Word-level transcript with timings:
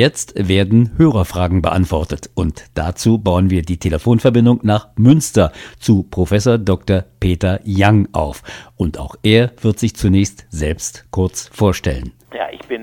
Jetzt 0.00 0.32
werden 0.34 0.92
Hörerfragen 0.96 1.60
beantwortet 1.60 2.30
und 2.32 2.64
dazu 2.72 3.18
bauen 3.18 3.50
wir 3.50 3.60
die 3.60 3.76
Telefonverbindung 3.76 4.60
nach 4.62 4.88
Münster 4.96 5.52
zu 5.78 6.04
Professor 6.04 6.56
Dr. 6.56 7.04
Peter 7.20 7.60
Young 7.66 8.08
auf. 8.12 8.42
Und 8.76 8.96
auch 8.96 9.14
er 9.22 9.52
wird 9.60 9.78
sich 9.78 9.94
zunächst 9.94 10.46
selbst 10.48 11.04
kurz 11.10 11.50
vorstellen. 11.52 12.14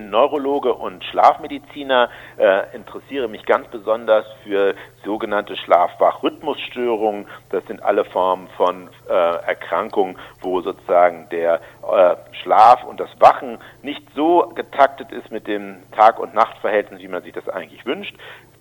Neurologe 0.10 0.74
und 0.74 1.04
Schlafmediziner, 1.06 2.10
äh, 2.38 2.76
interessiere 2.76 3.28
mich 3.28 3.46
ganz 3.46 3.68
besonders 3.68 4.26
für 4.44 4.76
sogenannte 5.04 5.56
Schlaf-Wach-Rhythmusstörungen. 5.56 7.28
Das 7.50 7.66
sind 7.66 7.84
alle 7.84 8.06
Formen 8.06 8.48
von 8.58 8.90
äh, 9.10 9.14
Erkrankungen, 9.14 10.18
wo 10.42 10.62
sozusagen 10.62 11.28
der 11.30 11.62
äh, 11.82 12.16
Schlaf 12.42 12.84
und 12.84 13.00
das 13.00 13.10
Wachen 13.20 13.60
nicht 13.82 14.04
so 14.16 14.52
getaktet 14.56 15.12
ist 15.12 15.32
mit 15.32 15.48
dem 15.48 15.78
Tag- 15.92 16.20
und 16.20 16.34
Nachtverhältnis, 16.34 17.02
wie 17.02 17.08
man 17.08 17.24
sich 17.24 17.34
das 17.34 17.48
eigentlich 17.50 17.86
wünscht. 17.86 18.16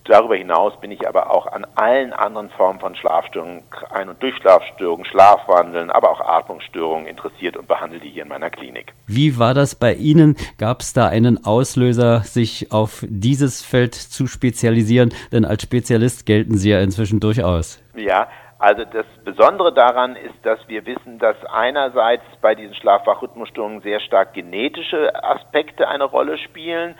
Darüber 0.08 0.36
hinaus 0.36 0.78
bin 0.80 0.90
ich 0.90 1.06
aber 1.06 1.30
auch 1.30 1.46
an 1.46 1.66
allen 1.74 2.12
anderen 2.12 2.50
Formen 2.50 2.78
von 2.78 2.94
Schlafstörungen, 2.94 3.62
Ein- 3.90 4.08
und 4.08 4.22
Durchschlafstörungen, 4.22 5.04
Schlafwandeln, 5.04 5.90
aber 5.90 6.10
auch 6.10 6.20
Atmungsstörungen 6.20 7.06
interessiert 7.06 7.56
und 7.56 7.66
behandle 7.66 7.98
die 7.98 8.10
hier 8.10 8.22
in 8.22 8.28
meiner 8.28 8.50
Klinik. 8.50 8.92
Wie 9.06 9.38
war 9.38 9.54
das 9.54 9.74
bei 9.74 9.94
Ihnen? 9.94 10.36
Gab 10.58 10.80
es 10.80 10.92
da 10.92 11.08
einen 11.08 11.44
Auslöser, 11.44 12.20
sich 12.20 12.72
auf 12.72 13.04
dieses 13.08 13.62
Feld 13.62 13.94
zu 13.94 14.27
spezialisieren? 14.27 15.12
Denn 15.32 15.44
als 15.44 15.62
Spezialist 15.62 16.27
gelten 16.27 16.56
Sie 16.56 16.70
ja 16.70 16.80
inzwischen 16.80 17.20
durchaus. 17.20 17.82
Ja, 17.96 18.28
also 18.58 18.84
das 18.84 19.06
Besondere 19.27 19.72
daran 19.72 20.14
ist, 20.14 20.36
dass 20.44 20.60
wir 20.69 20.86
wissen, 20.86 21.19
dass 21.19 21.34
einerseits 21.46 22.22
bei 22.41 22.55
diesen 22.55 22.77
Schlafwachrhythmusstörungen 22.77 23.80
sehr 23.80 23.98
stark 23.98 24.34
genetische 24.34 25.12
Aspekte 25.20 25.88
eine 25.88 26.05
Rolle 26.05 26.38
spielen 26.38 26.94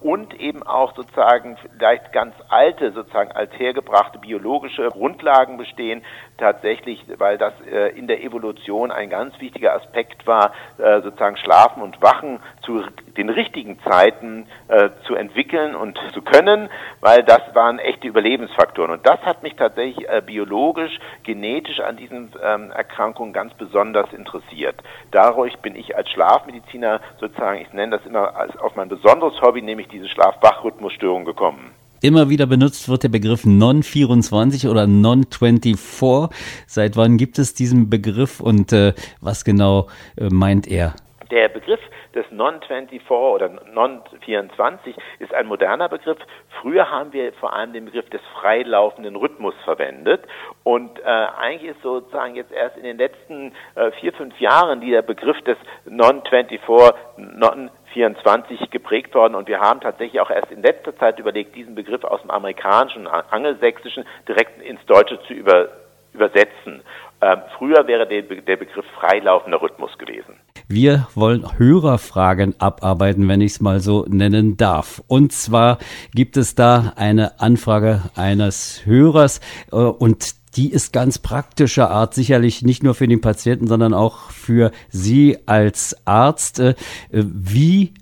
und 0.00 0.38
eben 0.40 0.62
auch 0.62 0.94
sozusagen 0.94 1.56
vielleicht 1.56 2.12
ganz 2.12 2.34
alte, 2.48 2.92
sozusagen 2.92 3.32
althergebrachte 3.32 4.18
biologische 4.18 4.88
Grundlagen 4.88 5.56
bestehen, 5.56 6.02
tatsächlich, 6.38 7.04
weil 7.18 7.38
das 7.38 7.52
äh, 7.70 7.88
in 7.98 8.06
der 8.06 8.22
Evolution 8.22 8.90
ein 8.90 9.10
ganz 9.10 9.38
wichtiger 9.40 9.74
Aspekt 9.74 10.26
war, 10.26 10.52
äh, 10.78 11.00
sozusagen 11.02 11.36
Schlafen 11.36 11.82
und 11.82 12.00
Wachen 12.02 12.40
zu 12.62 12.84
den 13.16 13.30
richtigen 13.30 13.78
Zeiten 13.80 14.46
äh, 14.68 14.90
zu 15.06 15.14
entwickeln 15.14 15.74
und 15.74 15.98
zu 16.12 16.22
können, 16.22 16.68
weil 17.00 17.22
das 17.22 17.40
waren 17.54 17.78
echte 17.78 18.06
Überlebensfaktoren. 18.06 18.92
Und 18.92 19.06
das 19.06 19.20
hat 19.22 19.42
mich 19.42 19.56
tatsächlich 19.56 20.06
biologisch, 20.26 20.98
genetisch 21.22 21.65
an 21.80 21.96
diesen 21.96 22.30
ähm, 22.42 22.70
Erkrankungen 22.70 23.32
ganz 23.32 23.54
besonders 23.54 24.12
interessiert. 24.12 24.76
Dadurch 25.10 25.56
bin 25.58 25.76
ich 25.76 25.96
als 25.96 26.08
Schlafmediziner 26.10 27.00
sozusagen, 27.20 27.60
ich 27.60 27.72
nenne 27.72 27.98
das 27.98 28.06
immer 28.06 28.36
als 28.36 28.56
auf 28.58 28.76
mein 28.76 28.88
besonderes 28.88 29.40
Hobby, 29.40 29.62
nämlich 29.62 29.88
diese 29.88 30.08
Schlaf-Wach-Rhythmusstörung 30.08 31.24
gekommen. 31.24 31.72
Immer 32.02 32.28
wieder 32.28 32.46
benutzt 32.46 32.88
wird 32.88 33.04
der 33.04 33.08
Begriff 33.08 33.46
Non-24 33.46 34.70
oder 34.70 34.86
Non-24. 34.86 36.30
Seit 36.66 36.96
wann 36.96 37.16
gibt 37.16 37.38
es 37.38 37.54
diesen 37.54 37.88
Begriff 37.88 38.40
und 38.40 38.72
äh, 38.72 38.92
was 39.20 39.44
genau 39.44 39.88
äh, 40.16 40.28
meint 40.28 40.68
er? 40.68 40.94
Der 41.30 41.48
Begriff 41.48 41.80
des 42.14 42.24
Non-24 42.30 43.10
oder 43.10 43.48
Non-24 43.72 44.94
ist 45.18 45.34
ein 45.34 45.46
moderner 45.46 45.88
Begriff. 45.88 46.18
Früher 46.60 46.90
haben 46.90 47.12
wir 47.12 47.32
vor 47.34 47.52
allem 47.52 47.72
den 47.72 47.86
Begriff 47.86 48.08
des 48.10 48.20
freilaufenden 48.40 49.16
Rhythmus 49.16 49.54
verwendet. 49.64 50.22
Und 50.62 51.00
äh, 51.00 51.02
eigentlich 51.04 51.72
ist 51.72 51.82
sozusagen 51.82 52.36
jetzt 52.36 52.52
erst 52.52 52.76
in 52.76 52.84
den 52.84 52.98
letzten 52.98 53.52
äh, 53.74 53.90
vier, 53.92 54.12
fünf 54.12 54.38
Jahren 54.38 54.80
dieser 54.80 55.02
Begriff 55.02 55.40
des 55.42 55.56
Non-24, 55.86 56.94
Non 57.16 57.70
24 57.92 58.70
geprägt 58.70 59.14
worden 59.14 59.34
und 59.34 59.48
wir 59.48 59.58
haben 59.58 59.80
tatsächlich 59.80 60.20
auch 60.20 60.28
erst 60.28 60.50
in 60.52 60.60
letzter 60.60 60.94
Zeit 60.96 61.18
überlegt, 61.18 61.56
diesen 61.56 61.74
Begriff 61.74 62.04
aus 62.04 62.20
dem 62.20 62.30
amerikanischen 62.30 63.06
und 63.06 63.12
angelsächsischen 63.30 64.04
direkt 64.28 64.60
ins 64.60 64.84
Deutsche 64.84 65.18
zu 65.22 65.32
über, 65.32 65.70
übersetzen. 66.12 66.82
Ähm, 67.22 67.42
früher 67.56 67.86
wäre 67.86 68.06
der 68.06 68.56
Begriff 68.56 68.84
freilaufender 69.00 69.62
Rhythmus 69.62 69.96
gewesen. 69.96 70.38
Wir 70.68 71.06
wollen 71.14 71.58
Hörerfragen 71.58 72.60
abarbeiten, 72.60 73.28
wenn 73.28 73.40
ich 73.40 73.52
es 73.52 73.60
mal 73.60 73.78
so 73.78 74.04
nennen 74.08 74.56
darf. 74.56 75.00
Und 75.06 75.30
zwar 75.30 75.78
gibt 76.12 76.36
es 76.36 76.56
da 76.56 76.92
eine 76.96 77.38
Anfrage 77.40 78.02
eines 78.16 78.84
Hörers 78.84 79.40
äh, 79.70 79.76
und 79.76 80.34
die 80.56 80.72
ist 80.72 80.92
ganz 80.92 81.18
praktischer 81.18 81.90
Art, 81.90 82.14
sicherlich 82.14 82.62
nicht 82.62 82.82
nur 82.82 82.94
für 82.94 83.06
den 83.06 83.20
Patienten, 83.20 83.68
sondern 83.68 83.94
auch 83.94 84.30
für 84.30 84.72
Sie 84.88 85.38
als 85.46 85.96
Arzt. 86.04 86.58
Äh, 86.58 86.74
wie 87.12 87.94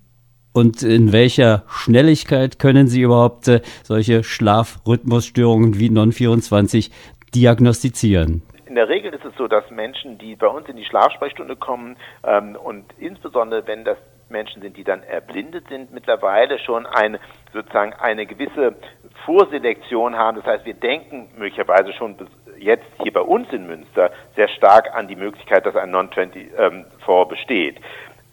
und 0.52 0.82
in 0.82 1.12
welcher 1.12 1.64
Schnelligkeit 1.69 2.58
können 2.58 2.86
Sie 2.88 3.02
überhaupt 3.02 3.48
äh, 3.48 3.60
solche 3.82 4.25
Schlafrhythmusstörungen 4.25 5.78
wie 5.78 5.91
Non-24 5.91 6.91
diagnostizieren? 7.34 8.42
In 8.75 8.77
der 8.77 8.89
Regel 8.89 9.15
ist 9.15 9.25
es 9.25 9.33
so, 9.37 9.47
dass 9.47 9.71
Menschen, 9.71 10.19
die 10.19 10.35
bei 10.35 10.49
uns 10.49 10.69
in 10.69 10.75
die 10.75 10.85
Schlafsprechstunde 10.85 11.55
kommen 11.55 11.97
ähm, 12.25 12.57
und 12.57 12.85
insbesondere 12.99 13.65
wenn 13.69 13.85
das 13.85 13.99
Menschen 14.29 14.62
sind, 14.62 14.77
die 14.77 14.83
dann 14.83 15.05
erblindet 15.05 15.69
sind, 15.69 15.93
mittlerweile 15.93 16.59
schon 16.59 16.85
eine 16.85 17.21
sozusagen 17.53 17.93
eine 17.93 18.27
gewisse 18.27 18.75
Vorselektion 19.25 20.17
haben. 20.17 20.39
Das 20.39 20.47
heißt, 20.47 20.67
wir 20.67 20.75
denken 20.75 21.29
möglicherweise 21.37 21.93
schon 21.93 22.17
jetzt 22.59 22.87
hier 23.01 23.12
bei 23.12 23.21
uns 23.21 23.49
in 23.53 23.69
Münster 23.69 24.11
sehr 24.35 24.49
stark 24.49 24.93
an 24.93 25.06
die 25.06 25.15
Möglichkeit, 25.15 25.65
dass 25.67 25.77
ein 25.77 25.93
Non-24 25.93 26.49
ähm, 26.59 27.29
besteht. 27.29 27.77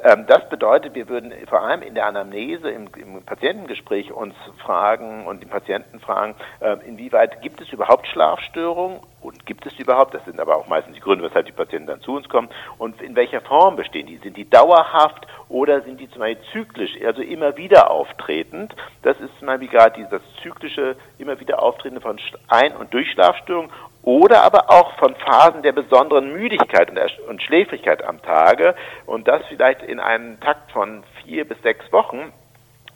Ähm, 0.03 0.25
das 0.27 0.49
bedeutet, 0.49 0.95
wir 0.95 1.07
würden 1.09 1.31
vor 1.47 1.61
allem 1.61 1.83
in 1.83 1.93
der 1.93 2.07
Anamnese, 2.07 2.69
im, 2.69 2.87
im 2.95 3.23
Patientengespräch 3.23 4.11
uns 4.11 4.33
fragen 4.57 5.27
und 5.27 5.41
den 5.41 5.49
Patienten 5.49 5.99
fragen, 5.99 6.35
äh, 6.59 6.77
inwieweit 6.87 7.41
gibt 7.41 7.61
es 7.61 7.71
überhaupt 7.71 8.07
Schlafstörungen 8.07 8.99
und 9.21 9.45
gibt 9.45 9.65
es 9.67 9.77
überhaupt, 9.77 10.15
das 10.15 10.25
sind 10.25 10.39
aber 10.39 10.57
auch 10.57 10.67
meistens 10.67 10.95
die 10.95 11.01
Gründe, 11.01 11.23
weshalb 11.23 11.45
die 11.45 11.51
Patienten 11.51 11.87
dann 11.87 12.01
zu 12.01 12.15
uns 12.15 12.27
kommen, 12.29 12.49
und 12.79 12.99
in 13.01 13.15
welcher 13.15 13.41
Form 13.41 13.75
bestehen 13.75 14.07
die? 14.07 14.17
Sind 14.17 14.37
die 14.37 14.49
dauerhaft 14.49 15.27
oder 15.49 15.81
sind 15.81 15.99
die 15.99 16.09
zum 16.09 16.19
Beispiel 16.21 16.43
zyklisch, 16.51 16.97
also 17.05 17.21
immer 17.21 17.55
wieder 17.57 17.91
auftretend? 17.91 18.75
Das 19.03 19.19
ist 19.19 19.37
zum 19.37 19.47
Beispiel 19.47 19.67
gerade 19.67 20.03
dieses 20.03 20.21
zyklische, 20.41 20.95
immer 21.19 21.39
wieder 21.39 21.61
auftretende 21.61 22.01
von 22.01 22.19
Ein- 22.47 22.75
und 22.75 22.91
Durchschlafstörungen 22.91 23.71
oder 24.03 24.43
aber 24.43 24.69
auch 24.69 24.97
von 24.97 25.15
Phasen 25.15 25.61
der 25.61 25.73
besonderen 25.73 26.33
Müdigkeit 26.33 26.91
und, 27.27 27.43
Schläfrigkeit 27.43 28.03
am 28.03 28.21
Tage 28.21 28.75
und 29.05 29.27
das 29.27 29.41
vielleicht 29.47 29.83
in 29.83 29.99
einem 29.99 30.39
Takt 30.39 30.71
von 30.71 31.03
vier 31.23 31.47
bis 31.47 31.61
sechs 31.61 31.91
Wochen. 31.91 32.31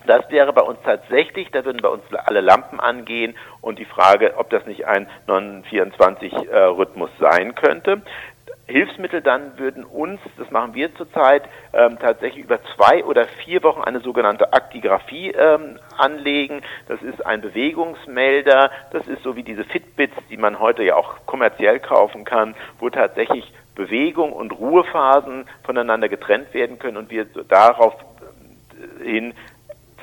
Das 0.08 0.30
wäre 0.30 0.54
bei 0.54 0.62
uns 0.62 0.78
tatsächlich, 0.84 1.50
da 1.52 1.66
würden 1.66 1.82
bei 1.82 1.90
uns 1.90 2.04
alle 2.26 2.42
Lampen 2.42 2.80
angehen 2.80 3.36
und 3.62 3.80
die 3.80 3.86
Frage, 3.86 4.36
ob 4.38 4.52
das 4.52 4.66
nicht 4.68 4.86
ein 4.86 5.08
Non-24-Rhythmus 5.26 7.10
sein 7.20 7.56
könnte. 7.56 8.02
Hilfsmittel 8.68 9.22
dann 9.22 9.60
würden 9.60 9.84
uns, 9.84 10.20
das 10.38 10.50
machen 10.50 10.74
wir 10.74 10.94
zurzeit, 10.96 11.44
ähm, 11.74 12.00
tatsächlich 12.00 12.44
über 12.44 12.60
zwei 12.76 13.04
oder 13.04 13.26
vier 13.26 13.62
Wochen 13.64 13.82
eine 13.82 14.00
sogenannte 14.00 14.54
Aktigraphie 14.54 15.32
ähm, 15.32 15.80
anlegen. 15.98 16.62
Das 16.88 17.02
ist 17.04 17.24
ein 17.26 17.42
Bewegungsmelder, 17.42 18.72
das 18.92 19.08
ist 19.08 19.22
so 19.22 19.36
wie 19.36 19.44
diese 19.44 19.66
Fitbits, 19.66 20.16
die 20.30 20.38
man 20.38 20.60
heute 20.60 20.84
ja 20.84 20.96
auch 20.96 21.26
kommerziell 21.26 21.80
kaufen 21.80 22.26
kann, 22.26 22.56
wo 22.80 22.90
tatsächlich 22.90 23.54
Bewegung 23.76 24.34
und 24.34 24.52
Ruhephasen 24.52 25.46
voneinander 25.64 26.10
getrennt 26.10 26.54
werden 26.54 26.80
können 26.80 26.98
und 26.98 27.12
wir 27.12 27.26
darauf 27.26 27.94
hin 29.04 29.34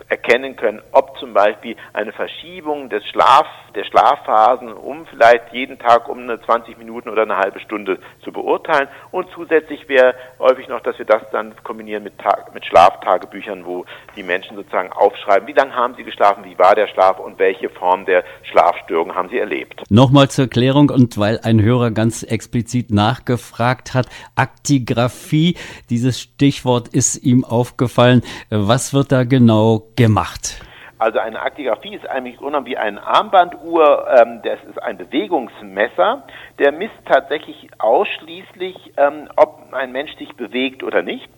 erkennen 0.08 0.56
können, 0.56 0.82
ob 0.92 1.18
zum 1.18 1.32
Beispiel 1.32 1.76
eine 1.92 2.12
Verschiebung 2.12 2.88
des 2.88 3.04
Schlaf, 3.06 3.46
der 3.74 3.84
Schlafphasen 3.84 4.72
um 4.72 5.06
vielleicht 5.06 5.52
jeden 5.52 5.78
Tag 5.78 6.08
um 6.08 6.18
eine 6.18 6.40
20 6.40 6.78
Minuten 6.78 7.08
oder 7.08 7.22
eine 7.22 7.36
halbe 7.36 7.60
Stunde 7.60 7.98
zu 8.22 8.32
beurteilen. 8.32 8.88
Und 9.10 9.28
zusätzlich 9.34 9.88
wäre 9.88 10.14
häufig 10.38 10.68
noch, 10.68 10.80
dass 10.80 10.98
wir 10.98 11.06
das 11.06 11.22
dann 11.32 11.54
kombinieren 11.62 12.02
mit, 12.02 12.18
Tag, 12.18 12.52
mit 12.54 12.64
Schlaftagebüchern, 12.66 13.64
wo 13.64 13.84
die 14.16 14.22
Menschen 14.22 14.56
sozusagen 14.56 14.92
aufschreiben, 14.92 15.48
wie 15.48 15.52
lange 15.52 15.74
haben 15.74 15.94
sie 15.94 16.04
geschlafen, 16.04 16.44
wie 16.44 16.58
war 16.58 16.74
der 16.74 16.88
Schlaf 16.88 17.18
und 17.18 17.38
welche 17.38 17.70
Form 17.70 18.04
der 18.04 18.24
Schlafstörung 18.42 19.14
haben 19.14 19.28
sie 19.30 19.38
erlebt. 19.38 19.82
Nochmal 19.88 20.28
zur 20.28 20.48
Klärung 20.48 20.90
und 20.90 21.18
weil 21.18 21.40
ein 21.42 21.62
Hörer 21.62 21.90
ganz 21.90 22.22
explizit 22.22 22.90
nachgefragt 22.90 23.94
hat, 23.94 24.06
Aktigraphie, 24.36 25.56
dieses 25.90 26.20
Stichwort 26.20 26.88
ist 26.88 27.16
ihm 27.16 27.44
aufgefallen. 27.44 28.22
Was 28.50 28.92
wird 28.92 29.12
da 29.12 29.24
genau 29.24 29.81
gemacht? 29.96 30.60
Also 31.02 31.18
eine 31.18 31.42
Aktigraphie 31.42 31.96
ist 31.96 32.08
eigentlich 32.08 32.40
wie 32.40 32.76
eine 32.76 33.04
Armbanduhr. 33.04 34.06
Ähm, 34.08 34.40
das 34.44 34.62
ist 34.70 34.80
ein 34.80 34.98
Bewegungsmesser. 34.98 36.22
Der 36.60 36.70
misst 36.70 36.94
tatsächlich 37.06 37.68
ausschließlich, 37.78 38.92
ähm, 38.96 39.28
ob 39.34 39.72
ein 39.72 39.90
Mensch 39.90 40.16
sich 40.16 40.32
bewegt 40.36 40.84
oder 40.84 41.02
nicht. 41.02 41.28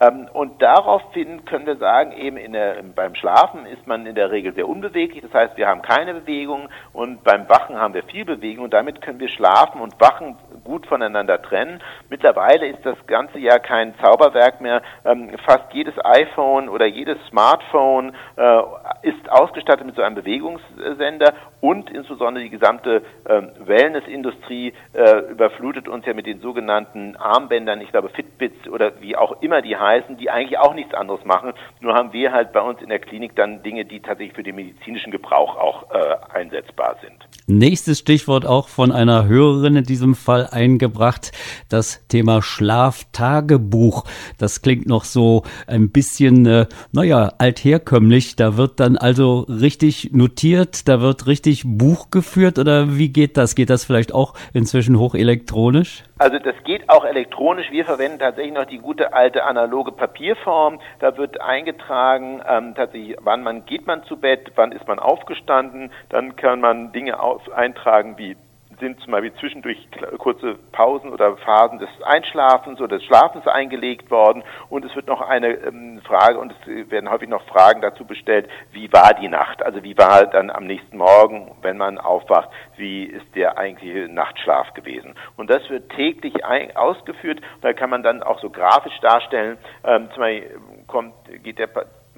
Ähm, 0.00 0.28
und 0.32 0.62
daraufhin 0.62 1.44
können 1.44 1.66
wir 1.66 1.76
sagen, 1.76 2.12
eben 2.12 2.52
der, 2.52 2.82
beim 2.94 3.14
Schlafen 3.14 3.66
ist 3.66 3.86
man 3.86 4.06
in 4.06 4.14
der 4.14 4.30
Regel 4.30 4.54
sehr 4.54 4.68
unbeweglich. 4.68 5.22
Das 5.22 5.34
heißt, 5.34 5.56
wir 5.56 5.66
haben 5.66 5.82
keine 5.82 6.14
Bewegung 6.14 6.68
und 6.92 7.24
beim 7.24 7.48
Wachen 7.48 7.76
haben 7.76 7.94
wir 7.94 8.04
viel 8.04 8.24
Bewegung 8.24 8.64
und 8.64 8.74
damit 8.74 9.02
können 9.02 9.18
wir 9.20 9.28
Schlafen 9.28 9.80
und 9.80 10.00
Wachen 10.00 10.36
gut 10.64 10.86
voneinander 10.86 11.40
trennen. 11.42 11.80
Mittlerweile 12.10 12.68
ist 12.68 12.84
das 12.84 12.96
ganze 13.06 13.38
ja 13.38 13.58
kein 13.58 13.94
Zauberwerk 14.02 14.60
mehr. 14.60 14.82
Ähm, 15.04 15.30
fast 15.44 15.72
jedes 15.72 15.94
iPhone 16.04 16.68
oder 16.68 16.86
jedes 16.86 17.18
Smartphone 17.28 18.14
äh, 18.36 18.62
ist 19.02 19.30
ausgestattet 19.30 19.86
mit 19.86 19.96
so 19.96 20.02
einem 20.02 20.14
Bewegungssender 20.14 21.34
und 21.60 21.90
insbesondere 21.90 22.44
die 22.44 22.50
gesamte 22.50 23.02
ähm, 23.28 23.50
Wellnessindustrie 23.58 24.72
äh, 24.92 25.30
überflutet 25.30 25.88
uns 25.88 26.06
ja 26.06 26.14
mit 26.14 26.26
den 26.26 26.40
sogenannten 26.40 27.16
Armbändern, 27.16 27.80
ich 27.80 27.90
glaube 27.90 28.10
Fitbits 28.10 28.68
oder 28.68 29.00
wie 29.00 29.16
auch 29.16 29.42
immer 29.42 29.57
die 29.62 29.76
heißen, 29.76 30.16
die 30.16 30.30
eigentlich 30.30 30.58
auch 30.58 30.74
nichts 30.74 30.94
anderes 30.94 31.24
machen. 31.24 31.52
Nur 31.80 31.94
haben 31.94 32.12
wir 32.12 32.32
halt 32.32 32.52
bei 32.52 32.60
uns 32.60 32.80
in 32.80 32.88
der 32.88 32.98
Klinik 32.98 33.36
dann 33.36 33.62
Dinge, 33.62 33.84
die 33.84 34.00
tatsächlich 34.00 34.34
für 34.34 34.42
den 34.42 34.56
medizinischen 34.56 35.10
Gebrauch 35.10 35.56
auch 35.56 35.90
äh, 35.90 36.16
einsetzbar 36.32 36.96
sind. 37.00 37.28
Nächstes 37.46 38.00
Stichwort 38.00 38.44
auch 38.44 38.68
von 38.68 38.92
einer 38.92 39.26
Hörerin 39.26 39.76
in 39.76 39.84
diesem 39.84 40.14
Fall 40.14 40.48
eingebracht, 40.50 41.32
das 41.68 42.06
Thema 42.08 42.42
Schlaftagebuch. 42.42 44.04
Das 44.36 44.60
klingt 44.60 44.86
noch 44.86 45.04
so 45.04 45.44
ein 45.66 45.90
bisschen, 45.90 46.44
äh, 46.46 46.66
naja, 46.92 47.32
altherkömmlich. 47.38 48.36
Da 48.36 48.56
wird 48.56 48.80
dann 48.80 48.96
also 48.98 49.46
richtig 49.48 50.12
notiert, 50.12 50.88
da 50.88 51.00
wird 51.00 51.26
richtig 51.26 51.62
Buch 51.64 52.10
geführt 52.10 52.58
oder 52.58 52.98
wie 52.98 53.08
geht 53.08 53.36
das? 53.36 53.54
Geht 53.54 53.70
das 53.70 53.84
vielleicht 53.84 54.12
auch 54.12 54.34
inzwischen 54.52 54.98
hochelektronisch? 54.98 56.04
Also 56.18 56.40
das 56.40 56.56
geht 56.64 56.90
auch 56.90 57.04
elektronisch. 57.04 57.70
Wir 57.70 57.84
verwenden 57.84 58.18
tatsächlich 58.18 58.52
noch 58.52 58.64
die 58.64 58.78
gute 58.78 59.12
alte 59.12 59.44
analoge 59.44 59.92
Papierform. 59.92 60.80
Da 60.98 61.16
wird 61.16 61.40
eingetragen, 61.40 62.42
ähm, 62.46 62.74
tatsächlich, 62.74 63.16
wann 63.20 63.44
man 63.44 63.64
geht 63.66 63.86
man 63.86 64.02
zu 64.02 64.16
Bett, 64.16 64.50
wann 64.56 64.72
ist 64.72 64.88
man 64.88 64.98
aufgestanden. 64.98 65.92
Dann 66.08 66.34
kann 66.34 66.60
man 66.60 66.90
Dinge 66.90 67.20
auf, 67.20 67.48
eintragen 67.52 68.18
wie 68.18 68.36
sind 68.80 69.00
zum 69.00 69.12
Beispiel 69.12 69.32
zwischendurch 69.34 69.88
kurze 70.18 70.54
Pausen 70.72 71.12
oder 71.12 71.36
Phasen 71.36 71.78
des 71.78 71.88
Einschlafens 72.04 72.80
oder 72.80 72.98
des 72.98 73.04
Schlafens 73.04 73.46
eingelegt 73.46 74.10
worden 74.10 74.42
und 74.68 74.84
es 74.84 74.94
wird 74.94 75.06
noch 75.06 75.20
eine 75.20 75.48
ähm, 75.48 76.00
Frage 76.04 76.38
und 76.38 76.52
es 76.52 76.90
werden 76.90 77.10
häufig 77.10 77.28
noch 77.28 77.42
Fragen 77.46 77.80
dazu 77.80 78.04
bestellt, 78.04 78.48
wie 78.72 78.92
war 78.92 79.14
die 79.14 79.28
Nacht? 79.28 79.62
Also 79.62 79.82
wie 79.82 79.96
war 79.96 80.26
dann 80.26 80.50
am 80.50 80.66
nächsten 80.66 80.96
Morgen, 80.96 81.52
wenn 81.62 81.76
man 81.76 81.98
aufwacht, 81.98 82.48
wie 82.76 83.04
ist 83.04 83.26
der 83.34 83.58
eigentliche 83.58 84.08
Nachtschlaf 84.12 84.74
gewesen? 84.74 85.14
Und 85.36 85.50
das 85.50 85.68
wird 85.70 85.90
täglich 85.90 86.44
ausgeführt, 86.74 87.40
da 87.62 87.72
kann 87.72 87.90
man 87.90 88.02
dann 88.02 88.22
auch 88.22 88.40
so 88.40 88.50
grafisch 88.50 88.98
darstellen, 89.00 89.58
ähm, 89.84 90.08
zum 90.14 90.22
Beispiel 90.22 90.60
kommt, 90.86 91.14
geht 91.42 91.58
der 91.58 91.68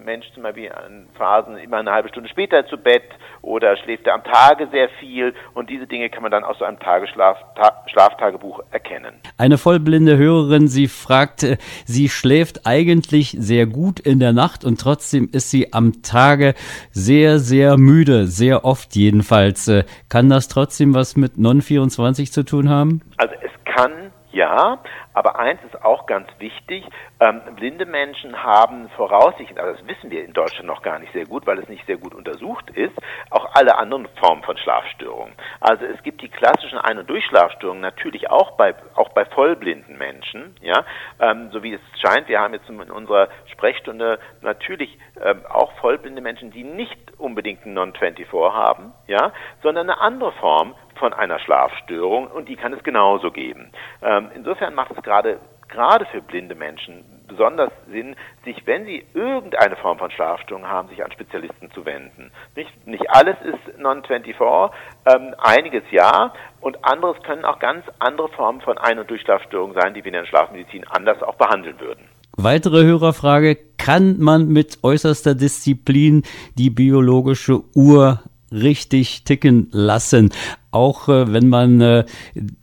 Mensch 0.05 0.31
zum 0.33 0.43
Beispiel 0.43 0.73
an 0.73 1.09
Phasen 1.15 1.57
immer 1.59 1.79
eine 1.79 1.93
halbe 1.93 2.09
Stunde 2.09 2.29
später 2.29 2.67
zu 2.67 2.79
Bett 2.79 3.05
oder 3.43 3.77
schläft 3.77 4.07
er 4.07 4.15
am 4.15 4.25
Tage 4.25 4.69
sehr 4.71 4.89
viel 5.01 5.35
und 5.55 5.71
diese 5.71 5.87
Dinge 5.87 6.11
kann 6.11 6.23
man 6.23 6.31
dann 6.31 6.45
aus 6.45 6.59
so 6.59 6.65
einem 6.65 6.79
Tagesschlaf 6.79 7.39
Ta 7.55 7.85
Schlaftagebuch 7.87 8.61
erkennen. 8.71 9.15
Eine 9.39 9.59
vollblinde 9.59 10.17
Hörerin, 10.17 10.69
sie 10.69 10.89
fragt, 10.89 11.43
äh, 11.43 11.57
sie 11.85 12.09
schläft 12.09 12.67
eigentlich 12.67 13.37
sehr 13.39 13.67
gut 13.67 14.01
in 14.01 14.21
der 14.21 14.33
Nacht 14.33 14.65
und 14.65 14.81
trotzdem 14.81 15.29
ist 15.33 15.51
sie 15.51 15.73
am 15.73 16.03
Tage 16.03 16.55
sehr, 16.91 17.39
sehr 17.39 17.77
müde, 17.79 18.27
sehr 18.27 18.65
oft 18.65 18.95
jedenfalls. 18.97 19.69
Äh, 19.69 19.85
kann 20.09 20.29
das 20.29 20.49
trotzdem 20.49 20.95
was 20.95 21.17
mit 21.17 21.39
Non-24 21.39 22.31
zu 22.31 22.45
tun 22.45 22.69
haben? 22.69 23.01
Also 23.17 23.35
es 23.43 23.51
kann 23.65 24.11
ja, 24.33 24.79
aber 25.13 25.39
eins 25.39 25.61
ist 25.65 25.83
auch 25.85 26.07
ganz 26.07 26.29
wichtig, 26.39 26.85
ähm, 27.21 27.43
blinde 27.57 27.87
Menschen 27.87 28.43
haben 28.43 28.89
voraussichtlich, 28.97 29.59
also 29.61 29.79
das 29.79 29.89
wissen 29.89 30.11
wir 30.11 30.25
in 30.25 30.33
Deutschland 30.33 30.67
noch 30.67 30.83
gar 30.83 30.99
nicht 30.99 31.13
sehr 31.13 31.27
gut, 31.27 31.47
weil 31.47 31.59
es 31.59 31.69
nicht 31.69 31.87
sehr 31.87 31.97
gut 31.97 32.15
untersucht 32.15 32.71
ist, 32.71 32.97
auch 33.31 33.55
alle 33.55 33.77
anderen 33.77 34.09
Formen 34.21 34.43
von 34.43 34.57
Schlafstörungen. 34.57 35.35
Also 35.61 35.85
es 35.85 36.03
gibt 36.03 36.23
die 36.23 36.29
klassischen 36.29 36.79
Ein- 36.79 36.99
und 36.99 37.11
Durchschlafstörungen 37.11 37.83
natürlich 37.83 38.31
auch 38.31 38.53
bei, 38.53 38.75
auch 38.95 39.11
bei 39.11 39.25
vollblinden 39.25 39.99
Menschen, 39.99 40.55
ja, 40.61 40.85
ähm, 41.21 41.51
so 41.53 41.63
wie 41.63 41.75
es 41.75 41.81
scheint, 42.01 42.29
wir 42.29 42.41
haben 42.41 42.55
jetzt 42.55 42.69
in 42.69 42.81
unserer 42.81 43.29
Sprechstunde 43.47 44.19
natürlich 44.41 44.99
ähm, 45.23 45.45
auch 45.47 45.73
vollblinde 45.81 46.21
Menschen, 46.21 46.51
die 46.51 46.65
nicht 46.65 46.99
unbedingt 47.19 47.67
ein 47.67 47.75
Non-24 47.75 48.53
haben, 48.53 48.93
ja, 49.07 49.33
sondern 49.63 49.91
eine 49.91 50.01
andere 50.01 50.33
Form 50.33 50.75
von 51.01 51.13
einer 51.15 51.39
Schlafstörung 51.39 52.27
und 52.29 52.49
die 52.49 52.57
kann 52.57 52.73
es 52.73 52.83
genauso 52.83 53.31
geben. 53.31 53.73
Ähm, 54.03 54.31
insofern 54.35 54.75
macht 54.75 54.91
es 54.93 55.00
gerade 55.03 55.39
gerade 55.69 56.05
für 56.07 56.21
blinde 56.21 56.55
Menschen 56.55 57.05
besonders 57.29 57.71
Sinn, 57.91 58.17
sich, 58.45 58.57
wenn 58.67 58.85
sie 58.85 59.05
irgendeine 59.15 59.77
Form 59.77 59.99
von 59.99 60.11
Schlafstörung 60.11 60.67
haben, 60.67 60.89
sich 60.89 61.03
an 61.05 61.13
Spezialisten 61.13 61.71
zu 61.71 61.85
wenden. 61.87 62.33
Nicht, 62.57 62.87
nicht 62.87 63.09
alles 63.09 63.37
ist 63.45 63.79
Non-24, 63.79 64.71
ähm, 65.07 65.35
einiges 65.39 65.85
ja 65.93 66.33
und 66.61 66.85
anderes 66.85 67.23
können 67.23 67.45
auch 67.45 67.61
ganz 67.61 67.85
andere 68.01 68.29
Formen 68.31 68.61
von 68.61 68.79
Ein- 68.79 68.99
und 68.99 69.09
Durchschlafstörungen 69.09 69.77
sein, 69.81 69.95
die 69.95 70.05
wir 70.05 70.13
in 70.13 70.21
der 70.21 70.27
Schlafmedizin 70.27 70.85
anders 70.89 71.23
auch 71.23 71.37
behandeln 71.37 71.79
würden. 71.79 72.05
Weitere 72.37 72.85
Hörerfrage, 72.85 73.57
kann 73.77 74.19
man 74.19 74.49
mit 74.49 74.79
äußerster 74.83 75.35
Disziplin 75.35 76.23
die 76.59 76.71
biologische 76.71 77.63
Uhr 77.75 78.23
richtig 78.53 79.25
ticken 79.25 79.69
lassen, 79.73 80.33
auch 80.71 81.09
äh, 81.09 81.33
wenn 81.33 81.49
man 81.49 81.81
äh, 81.81 82.05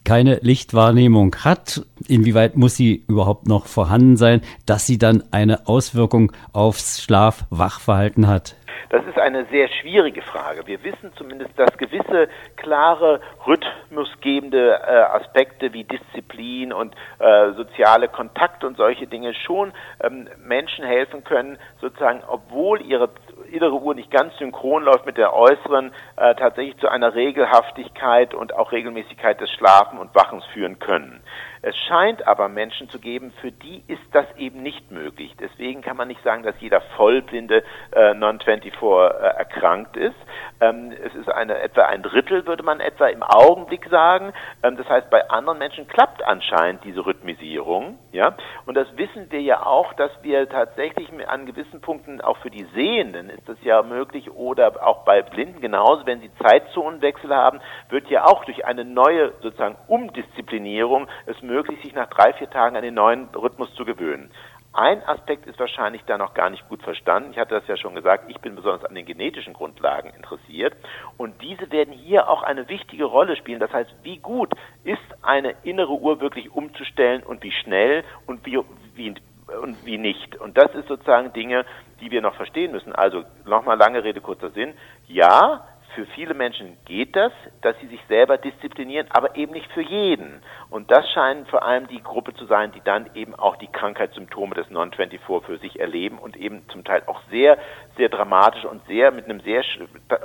keine 0.03 0.35
Lichtwahrnehmung 0.41 1.35
hat. 1.43 1.85
Inwieweit 2.07 2.55
muss 2.55 2.75
sie 2.75 3.03
überhaupt 3.07 3.47
noch 3.47 3.65
vorhanden 3.65 4.17
sein, 4.17 4.41
dass 4.65 4.85
sie 4.85 4.97
dann 4.97 5.23
eine 5.31 5.67
Auswirkung 5.67 6.31
aufs 6.53 7.01
Schlaf-Wachverhalten 7.01 8.27
hat? 8.27 8.55
Das 8.89 9.05
ist 9.05 9.17
eine 9.19 9.45
sehr 9.45 9.67
schwierige 9.67 10.21
Frage. 10.21 10.65
Wir 10.65 10.81
wissen 10.83 11.11
zumindest, 11.17 11.51
dass 11.57 11.77
gewisse 11.77 12.29
klare 12.55 13.19
rhythmusgebende 13.45 14.79
äh, 14.79 15.17
Aspekte 15.17 15.73
wie 15.73 15.83
Disziplin 15.83 16.71
und 16.71 16.95
äh, 17.19 17.51
soziale 17.53 18.07
Kontakt 18.07 18.63
und 18.63 18.77
solche 18.77 19.07
Dinge 19.07 19.33
schon 19.33 19.73
ähm, 20.01 20.29
Menschen 20.45 20.85
helfen 20.85 21.23
können, 21.23 21.57
sozusagen, 21.81 22.21
obwohl 22.27 22.81
ihre 22.81 23.09
innere 23.47 23.75
Uhr 23.81 23.95
nicht 23.95 24.11
ganz 24.11 24.37
synchron 24.37 24.83
läuft 24.83 25.05
mit 25.05 25.17
der 25.17 25.33
äußeren, 25.33 25.91
äh, 26.15 26.35
tatsächlich 26.35 26.77
zu 26.77 26.87
einer 26.89 27.15
Regelhaftigkeit 27.15 28.33
und 28.33 28.55
auch 28.55 28.71
Regelmäßigkeit 28.71 29.39
des 29.39 29.49
Schlafen 29.51 29.99
und 29.99 30.13
Wachens 30.15 30.45
führen 30.45 30.79
können. 30.79 31.21
Es 31.61 31.75
scheint 31.75 32.27
aber 32.27 32.47
Menschen 32.49 32.89
zu 32.89 32.99
geben, 32.99 33.31
für 33.41 33.51
die 33.51 33.83
ist 33.87 34.01
das 34.11 34.25
eben 34.37 34.61
nicht 34.63 34.91
möglich. 34.91 35.35
Deswegen 35.39 35.81
kann 35.81 35.97
man 35.97 36.07
nicht 36.07 36.23
sagen, 36.23 36.43
dass 36.43 36.55
jeder 36.59 36.81
vollblinde 36.95 37.63
äh, 37.91 38.13
Non-24 38.13 39.09
äh, 39.09 39.37
erkrankt 39.37 39.97
ist. 39.97 40.15
Ähm, 40.59 40.91
es 40.91 41.13
ist 41.15 41.29
eine, 41.29 41.59
etwa 41.59 41.85
ein 41.85 42.03
Drittel, 42.03 42.45
würde 42.45 42.63
man 42.63 42.79
etwa 42.79 43.07
im 43.07 43.23
Augenblick 43.23 43.87
sagen. 43.89 44.33
Ähm, 44.63 44.77
das 44.77 44.87
heißt, 44.89 45.09
bei 45.09 45.29
anderen 45.29 45.57
Menschen 45.59 45.87
klappt 45.87 46.23
anscheinend 46.23 46.83
diese 46.83 47.05
Rhythmisierung. 47.05 47.97
Ja? 48.11 48.35
Und 48.65 48.75
das 48.75 48.87
wissen 48.97 49.31
wir 49.31 49.41
ja 49.41 49.65
auch, 49.65 49.93
dass 49.93 50.11
wir 50.21 50.47
tatsächlich 50.49 51.07
an 51.27 51.45
gewissen 51.45 51.81
Punkten 51.81 52.21
auch 52.21 52.37
für 52.37 52.49
die 52.51 52.65
Sehenden 52.73 53.29
ist 53.29 53.47
das 53.47 53.57
ja 53.63 53.81
möglich 53.81 54.31
oder 54.31 54.85
auch 54.85 55.03
bei 55.05 55.21
Blinden 55.21 55.61
genauso, 55.61 56.05
wenn 56.05 56.21
sie 56.21 56.31
Zeitzonenwechsel 56.41 57.35
haben, 57.35 57.59
wird 57.89 58.07
ja 58.09 58.25
auch 58.25 58.45
durch 58.45 58.65
eine 58.65 58.85
neue 58.85 59.33
sozusagen 59.41 59.75
Umdisziplinierung 59.87 61.07
es 61.25 61.41
möglich, 61.47 61.81
sich 61.81 61.95
nach 61.95 62.09
drei, 62.09 62.33
vier 62.33 62.49
Tagen 62.49 62.75
an 62.75 62.83
den 62.83 62.93
neuen 62.93 63.29
Rhythmus 63.33 63.73
zu 63.75 63.85
gewöhnen. 63.85 64.29
Ein 64.73 65.01
Aspekt 65.07 65.47
ist 65.47 65.59
wahrscheinlich 65.59 66.03
da 66.05 66.19
noch 66.19 66.35
gar 66.35 66.51
nicht 66.51 66.69
gut 66.69 66.83
verstanden. 66.83 67.31
Ich 67.31 67.39
hatte 67.39 67.55
das 67.55 67.67
ja 67.67 67.77
schon 67.77 67.95
gesagt, 67.95 68.25
ich 68.29 68.39
bin 68.41 68.55
besonders 68.55 68.85
an 68.85 68.93
den 68.93 69.07
genetischen 69.07 69.53
Grundlagen 69.53 70.11
interessiert. 70.11 70.75
Und 71.17 71.41
diese 71.41 71.71
werden 71.71 71.93
hier 71.93 72.29
auch 72.29 72.43
eine 72.43 72.69
wichtige 72.69 73.05
Rolle 73.05 73.35
spielen. 73.37 73.59
Das 73.59 73.73
heißt, 73.73 73.89
wie 74.03 74.17
gut 74.17 74.53
ist 74.83 75.01
eine 75.23 75.55
innere 75.63 75.93
Uhr 75.93 76.21
wirklich 76.21 76.51
umzustellen 76.51 77.23
und 77.23 77.41
wie 77.41 77.51
schnell 77.51 78.03
und 78.27 78.45
wie, 78.45 78.59
wie, 78.93 79.15
und 79.63 79.83
wie 79.83 79.97
nicht. 79.97 80.35
Und 80.35 80.59
das 80.59 80.75
ist 80.75 80.87
sozusagen 80.87 81.33
Dinge, 81.33 81.65
die 81.99 82.11
wir 82.11 82.21
noch 82.21 82.35
verstehen 82.35 82.71
müssen. 82.71 82.93
Also 82.93 83.23
nochmal 83.45 83.77
lange 83.77 84.03
Rede, 84.03 84.21
kurzer 84.21 84.51
Sinn. 84.51 84.75
Ja, 85.07 85.65
für 85.95 86.05
viele 86.15 86.33
Menschen 86.33 86.77
geht 86.85 87.15
das, 87.15 87.31
dass 87.61 87.75
sie 87.81 87.87
sich 87.87 87.99
selber 88.07 88.37
disziplinieren, 88.37 89.07
aber 89.09 89.35
eben 89.35 89.53
nicht 89.53 89.71
für 89.71 89.81
jeden. 89.81 90.41
Und 90.69 90.91
das 90.91 91.09
scheint 91.11 91.47
vor 91.49 91.63
allem 91.63 91.87
die 91.87 92.03
Gruppe 92.03 92.33
zu 92.35 92.45
sein, 92.45 92.71
die 92.71 92.81
dann 92.83 93.09
eben 93.15 93.33
auch 93.35 93.55
die 93.55 93.67
Krankheitssymptome 93.67 94.55
des 94.55 94.69
Non-24 94.69 95.43
für 95.43 95.57
sich 95.57 95.79
erleben 95.79 96.19
und 96.19 96.37
eben 96.37 96.61
zum 96.71 96.83
Teil 96.83 97.03
auch 97.07 97.21
sehr, 97.31 97.57
sehr 97.97 98.09
dramatisch 98.09 98.65
und 98.65 98.85
sehr 98.87 99.11
mit 99.11 99.25
einem 99.25 99.39
sehr 99.41 99.63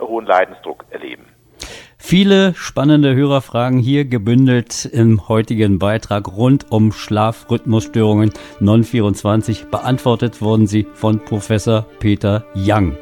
hohen 0.00 0.26
Leidensdruck 0.26 0.84
erleben. 0.90 1.26
Viele 1.96 2.52
spannende 2.54 3.14
Hörerfragen 3.14 3.78
hier 3.78 4.04
gebündelt 4.04 4.84
im 4.84 5.28
heutigen 5.28 5.78
Beitrag 5.78 6.28
rund 6.28 6.70
um 6.70 6.92
Schlafrhythmusstörungen 6.92 8.32
Non-24. 8.60 9.70
Beantwortet 9.70 10.42
wurden 10.42 10.66
sie 10.66 10.86
von 10.94 11.24
Professor 11.24 11.86
Peter 12.00 12.44
Young. 12.54 12.98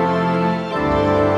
thank 0.91 1.25
you 1.25 1.30